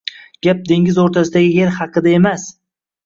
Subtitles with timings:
[0.47, 2.49] Gap dengiz oʻrtasidagi yer haqida emas